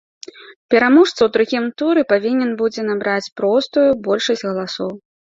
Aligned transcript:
Пераможца 0.73 1.09
ў 1.23 1.27
другім 1.35 1.67
туры 1.81 2.01
павінен 2.13 2.51
будзе 2.61 2.85
набраць 2.87 3.31
простую 3.41 3.83
большасць 4.07 4.45
галасоў. 4.49 4.89